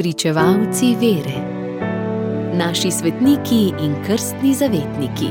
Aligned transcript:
Pričevalci 0.00 0.96
vere, 1.00 1.40
naši 2.56 2.90
svetniki 2.90 3.72
in 3.84 3.94
krstni 4.06 4.54
zavetniki. 4.54 5.26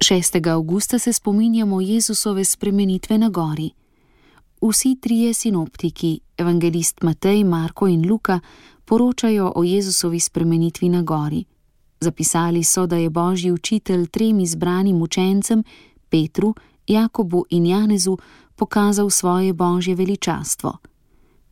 Šestega 0.00 0.50
avgusta 0.50 0.98
se 0.98 1.12
spominjamo 1.12 1.80
Jezusove 1.80 2.44
spremenitve 2.44 3.18
na 3.18 3.28
gori. 3.28 3.70
Vsi 4.62 4.96
trije 5.00 5.34
sinoptiki, 5.34 6.20
evangelist 6.36 7.02
Matej, 7.02 7.44
Marko 7.44 7.88
in 7.88 8.08
Luka, 8.08 8.40
poročajo 8.84 9.52
o 9.56 9.64
Jezusovi 9.64 10.20
spremenitvi 10.20 10.88
na 10.88 11.02
gori. 11.02 11.44
Zapisali 12.00 12.64
so, 12.64 12.86
da 12.86 12.96
je 12.96 13.10
božji 13.10 13.52
učitelj 13.52 14.06
trem 14.06 14.40
izbranim 14.40 15.02
učencem, 15.02 15.64
Petru, 16.08 16.54
Jakobu 16.86 17.44
in 17.50 17.66
Janezu, 17.66 18.18
pokazal 18.56 19.10
svoje 19.10 19.52
božje 19.52 19.94
veličastvo. 19.94 20.76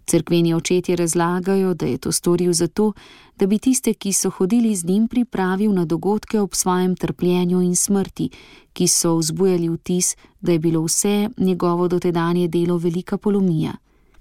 Cerkveni 0.06 0.55
očetje 0.55 0.97
razlagajo, 0.97 1.74
da 1.74 1.86
je 1.86 1.98
to 1.98 2.12
storil 2.12 2.52
zato, 2.52 2.92
da 3.38 3.47
bi 3.47 3.59
tiste, 3.59 3.95
ki 3.95 4.12
so 4.12 4.30
hodili 4.30 4.77
z 4.77 4.84
njim, 4.84 5.09
pripravil 5.09 5.73
na 5.73 5.84
dogodke 5.84 6.41
ob 6.41 6.55
svojem 6.55 6.97
trpljenju 6.97 7.62
in 7.62 7.77
smrti, 7.77 8.30
ki 8.72 8.88
so 8.88 9.16
vzbujali 9.16 9.69
vtis, 9.69 10.16
da 10.41 10.52
je 10.52 10.59
bilo 10.59 10.83
vse 10.83 11.28
njegovo 11.38 11.88
dotedanje 11.88 12.48
delo 12.48 12.77
velika 12.77 13.19
polomija. 13.19 13.72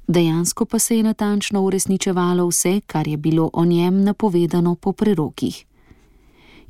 Dejansko 0.08 0.66
pa 0.66 0.80
se 0.80 0.98
je 0.98 1.04
natančno 1.04 1.62
uresničevalo 1.62 2.48
vse, 2.48 2.82
kar 2.88 3.08
je 3.08 3.18
bilo 3.18 3.50
o 3.54 3.66
njem 3.66 4.04
napovedano 4.04 4.76
po 4.76 4.94
prerokih. 4.94 5.66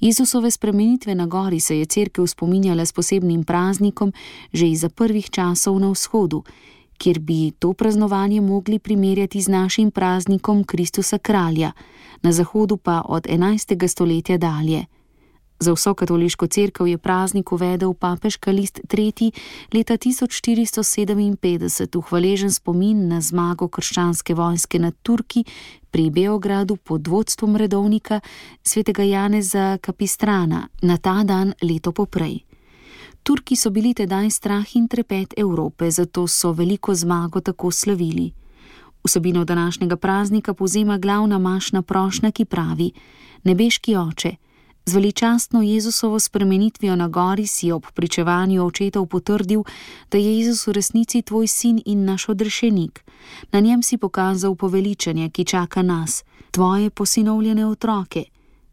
Jezusove 0.01 0.51
spremenitve 0.51 1.15
na 1.15 1.25
gori 1.25 1.59
se 1.59 1.77
je 1.79 1.85
crkva 1.85 2.27
spominjala 2.27 2.85
s 2.85 2.93
posebnim 2.93 3.43
praznikom 3.43 4.13
že 4.53 4.67
iz 4.67 4.85
prvih 4.95 5.29
časov 5.29 5.79
na 5.79 5.91
vzhodu, 5.91 6.43
kjer 6.97 7.19
bi 7.19 7.51
to 7.51 7.73
praznovanje 7.73 8.41
mogli 8.41 8.79
primerjati 8.79 9.41
z 9.41 9.47
našim 9.47 9.91
praznikom 9.91 10.63
Kristusa 10.63 11.17
kralja, 11.17 11.71
na 12.21 12.31
zahodu 12.31 12.77
pa 12.77 13.01
od 13.05 13.23
11. 13.23 13.87
stoletja 13.87 14.37
dalje. 14.37 14.85
Za 15.61 15.73
vso 15.73 15.93
katoliško 15.93 16.47
crkvo 16.47 16.85
je 16.85 16.97
praznik 16.97 17.51
uvedel 17.51 17.93
papežka 17.93 18.51
list 18.51 18.79
3. 18.87 19.31
leta 19.73 19.93
1457 19.93 21.97
v 21.97 22.01
hvaležen 22.01 22.51
spomin 22.51 23.07
na 23.07 23.21
zmago 23.21 23.67
krščanske 23.67 24.33
vojske 24.33 24.79
nad 24.79 24.93
Turki 25.03 25.43
pri 25.91 26.09
Beogradu 26.09 26.75
pod 26.75 27.07
vodstvom 27.07 27.55
redovnika 27.55 28.19
svetega 28.63 29.03
Janeza 29.03 29.77
Kapistrana 29.81 30.67
na 30.81 30.97
ta 30.97 31.23
dan 31.23 31.53
leto 31.61 31.91
poprej. 31.91 32.39
Turki 33.23 33.55
so 33.55 33.69
bili 33.69 33.93
tedaj 33.93 34.29
strah 34.29 34.75
in 34.75 34.87
trepet 34.87 35.33
Evrope, 35.37 35.91
zato 35.91 36.27
so 36.27 36.51
veliko 36.51 36.95
zmago 36.95 37.41
tako 37.41 37.71
slavili. 37.71 38.31
Vsebino 39.03 39.45
današnjega 39.45 39.95
praznika 39.95 40.53
povzema 40.53 40.97
glavna 40.97 41.39
mašna 41.39 41.81
prošnja, 41.81 42.31
ki 42.31 42.45
pravi: 42.45 42.91
Nebeški 43.43 43.95
oče, 43.95 44.35
z 44.85 44.93
veličastno 44.93 45.61
Jezusovo 45.61 46.19
spremenitvijo 46.19 46.95
na 46.95 47.07
gori 47.07 47.47
si 47.47 47.71
ob 47.71 47.85
pričevanju 47.93 48.65
očetov 48.65 49.05
potrdil, 49.05 49.63
da 50.11 50.17
je 50.17 50.37
Jezus 50.37 50.67
v 50.67 50.71
resnici 50.71 51.21
tvoj 51.21 51.47
sin 51.47 51.81
in 51.85 52.05
naš 52.05 52.29
odrešenik. 52.29 53.03
Na 53.51 53.59
njem 53.59 53.83
si 53.83 53.97
pokazal 53.97 54.55
poveličanje, 54.55 55.29
ki 55.29 55.45
čaka 55.45 55.81
nas, 55.81 56.23
tvoje 56.51 56.89
posinovljene 56.89 57.65
otroke 57.65 58.25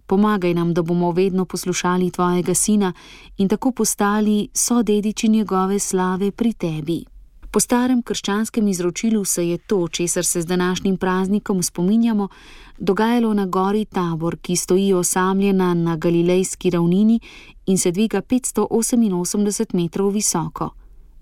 pomagaj 0.08 0.54
nam, 0.54 0.74
da 0.74 0.82
bomo 0.82 1.12
vedno 1.12 1.44
poslušali 1.44 2.10
tvojega 2.10 2.54
sina 2.54 2.92
in 3.36 3.48
tako 3.48 3.70
postali 3.70 4.48
sodediči 4.54 5.28
njegove 5.28 5.78
slave 5.78 6.30
pri 6.30 6.52
tebi. 6.52 7.04
Po 7.50 7.60
starem 7.60 8.02
krščanskem 8.02 8.68
izročilu 8.68 9.24
se 9.24 9.48
je 9.48 9.58
to, 9.58 9.88
česar 9.88 10.24
se 10.24 10.40
z 10.42 10.46
današnjim 10.46 10.96
praznikom 10.96 11.62
spominjamo, 11.62 12.28
dogajalo 12.78 13.34
na 13.34 13.46
gori 13.46 13.84
Tabor, 13.84 14.36
ki 14.36 14.56
stoji 14.56 14.92
osamljena 14.92 15.74
na 15.74 15.96
galilejski 15.96 16.70
ravnini 16.70 17.20
in 17.66 17.78
se 17.78 17.90
dviga 17.90 18.22
588 18.22 19.74
metrov 19.74 20.10
visoko. 20.10 20.70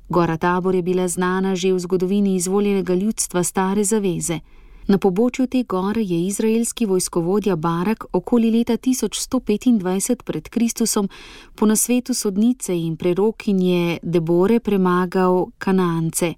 Gora 0.09 0.37
Tabor 0.37 0.75
je 0.75 0.83
bila 0.83 1.09
znana 1.09 1.55
že 1.55 1.73
v 1.73 1.79
zgodovini 1.79 2.35
izvoljenega 2.37 2.95
ljudstva 2.95 3.43
stare 3.43 3.85
zaveze. 3.85 4.41
Na 4.87 4.99
pobočju 4.99 5.47
te 5.47 5.63
gore 5.63 6.03
je 6.03 6.27
izraelski 6.27 6.87
vojskovodja 6.87 7.57
Barak 7.57 8.05
okoli 8.13 8.51
leta 8.51 8.73
1125 8.73 10.23
pred 10.23 10.49
Kristusom 10.49 11.09
po 11.55 11.67
nasvetu 11.67 12.15
sodnice 12.15 12.79
in 12.79 12.97
prerokinje 12.97 13.99
Debore 14.03 14.61
premagal 14.61 15.47
Kanance. 15.59 16.35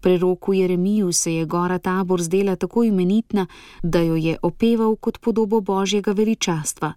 Preroku 0.00 0.52
Jeremiju 0.52 1.12
se 1.12 1.34
je 1.34 1.44
gora 1.44 1.78
tabor 1.78 2.22
zdela 2.22 2.56
tako 2.56 2.84
imenitna, 2.84 3.46
da 3.82 4.00
jo 4.00 4.16
je 4.16 4.36
opeval 4.42 4.96
kot 4.96 5.18
podobo 5.18 5.60
božjega 5.60 6.12
veličastva. 6.12 6.92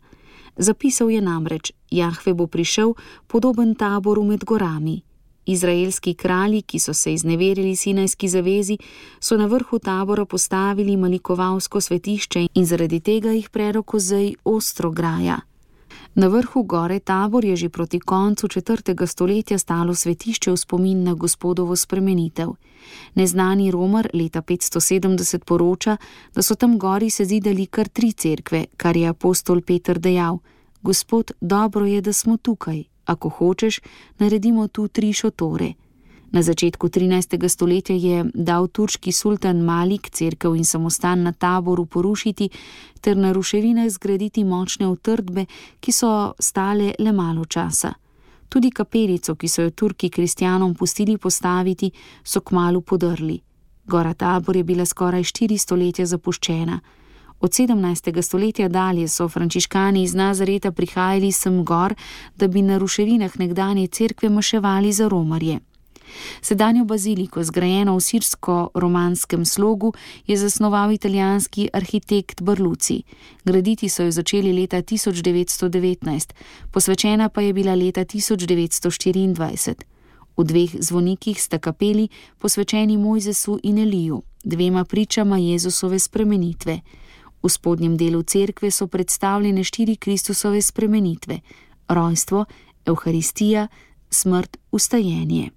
Zapisal 0.57 1.11
je 1.11 1.21
namreč: 1.21 1.71
Jahve 1.91 2.33
bo 2.33 2.47
prišel 2.47 2.93
podoben 3.27 3.75
taboru 3.75 4.23
med 4.23 4.45
gorami. 4.45 5.01
Izraelski 5.47 6.13
kralji, 6.13 6.61
ki 6.61 6.79
so 6.79 6.93
se 6.93 7.13
izneverili 7.13 7.75
Sinajski 7.75 8.27
zavezi, 8.27 8.77
so 9.19 9.37
na 9.37 9.45
vrhu 9.45 9.79
tabora 9.79 10.25
postavili 10.25 10.97
malikovalsko 10.97 11.81
svetišče 11.81 12.47
in 12.53 12.65
zaradi 12.65 12.99
tega 12.99 13.31
jih 13.31 13.49
prerok 13.49 13.93
ozej 13.93 14.35
ostro 14.43 14.91
graja. 14.91 15.39
Na 16.17 16.27
vrhu 16.27 16.63
gore 16.63 16.99
tabor 16.99 17.45
je 17.45 17.55
že 17.55 17.69
proti 17.69 17.99
koncu 17.99 18.47
četrtega 18.47 19.07
stoletja 19.07 19.57
stalo 19.57 19.95
svetišče 19.95 20.51
v 20.51 20.57
spomin 20.57 21.03
na 21.03 21.13
gospodovo 21.13 21.75
spremenitev. 21.75 22.49
Neznani 23.15 23.71
Romar 23.71 24.09
leta 24.13 24.41
570 24.41 25.43
poroča, 25.45 25.97
da 26.35 26.41
so 26.41 26.55
tam 26.55 26.79
gori 26.79 27.09
se 27.09 27.25
zidali 27.25 27.65
kar 27.65 27.87
tri 27.87 28.11
cerkve, 28.11 28.65
kar 28.77 28.97
je 28.97 29.07
apostol 29.07 29.61
Petr 29.61 29.99
dejal: 29.99 30.39
Gospod, 30.81 31.31
dobro 31.41 31.85
je, 31.85 32.01
da 32.01 32.13
smo 32.13 32.37
tukaj, 32.37 32.83
ako 33.07 33.29
hočeš, 33.29 33.79
naredimo 34.19 34.67
tu 34.67 34.87
tri 34.87 35.13
šotore. 35.13 35.73
Na 36.31 36.41
začetku 36.43 36.89
13. 36.89 37.47
stoletja 37.47 37.95
je 37.95 38.25
dal 38.33 38.67
turški 38.67 39.11
sultan 39.11 39.63
Malik 39.63 40.09
crkv 40.09 40.55
in 40.55 40.65
samostan 40.65 41.23
na 41.23 41.31
taboru 41.31 41.85
porušiti 41.85 42.49
ter 43.01 43.17
na 43.17 43.31
ruševinah 43.31 43.89
zgraditi 43.89 44.43
močne 44.43 44.87
utrdbe, 44.87 45.45
ki 45.79 45.91
so 45.91 46.33
stale 46.39 46.93
le 46.99 47.11
malo 47.11 47.45
časa. 47.45 47.93
Tudi 48.49 48.71
kapelico, 48.71 49.35
ki 49.35 49.47
so 49.47 49.61
jo 49.61 49.71
Turki 49.71 50.09
kristjanom 50.09 50.75
pustili 50.75 51.17
postaviti, 51.17 51.91
so 52.23 52.41
kmalo 52.41 52.81
podrli. 52.81 53.39
Gora 53.85 54.13
tabor 54.13 54.55
je 54.55 54.63
bila 54.63 54.85
skoraj 54.85 55.23
štiri 55.23 55.57
stoletja 55.57 56.05
zapuščena. 56.05 56.79
Od 57.39 57.51
17. 57.51 58.21
stoletja 58.21 58.67
dalje 58.67 59.07
so 59.07 59.29
frančiškani 59.29 60.03
iz 60.03 60.13
Nazareta 60.13 60.71
prihajali 60.71 61.31
sem 61.31 61.63
gor, 61.65 61.93
da 62.35 62.47
bi 62.47 62.61
na 62.61 62.77
ruševinah 62.77 63.39
nekdanje 63.39 63.87
cerkve 63.87 64.29
maševali 64.29 64.91
za 64.91 65.07
romarje. 65.07 65.59
Sedanjo 66.41 66.85
baziliko, 66.85 67.43
zgrajeno 67.43 67.95
v 67.95 68.01
sirsko-romanskem 68.01 69.45
slogu, 69.45 69.93
je 70.27 70.37
zasnoval 70.37 70.91
italijanski 70.91 71.69
arhitekt 71.73 72.41
Brluci. 72.41 73.03
Graditi 73.45 73.89
so 73.89 74.03
jo 74.03 74.11
začeli 74.11 74.53
leta 74.53 74.81
1919, 74.81 76.33
posvečena 76.71 77.29
pa 77.29 77.41
je 77.41 77.53
bila 77.53 77.75
leta 77.75 78.01
1924. 78.05 79.75
V 80.37 80.43
dveh 80.43 80.69
zvonikih 80.79 81.41
sta 81.41 81.57
kapeli 81.59 82.09
posvečeni 82.39 82.97
Mojzesu 82.97 83.59
in 83.63 83.77
Eliju, 83.77 84.21
dvema 84.43 84.85
pričama 84.85 85.37
Jezusove 85.37 85.99
spremenitve. 85.99 86.79
V 87.43 87.49
spodnjem 87.49 87.97
delu 87.97 88.23
cerkve 88.23 88.71
so 88.71 88.87
predstavljene 88.87 89.63
štiri 89.63 89.95
Kristusove 89.95 90.61
spremenitve: 90.61 91.39
rojstvo, 91.89 92.45
Euharistija, 92.85 93.67
smrt, 94.09 94.57
ustajenje. 94.71 95.49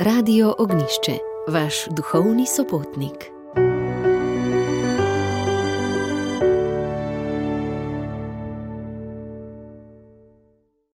Radio 0.00 0.54
Ognišče, 0.58 1.18
vaš 1.48 1.74
duhovni 1.96 2.46
sopotnik. 2.46 3.39